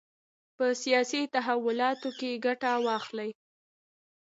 په 0.55 0.65
سیاسي 0.83 1.21
تحولاتو 1.33 2.09
کې 2.19 2.41
ګټه 2.45 2.71
واخلي. 2.85 3.29